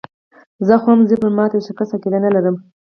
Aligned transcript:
زه 0.67 0.75
هم، 0.83 0.99
خو 1.01 1.07
زه 1.09 1.15
پر 1.21 1.31
ماتې 1.37 1.55
او 1.57 1.65
شکست 1.67 1.91
عقیده 1.95 2.19
نه 2.25 2.29
لرم. 2.35 2.55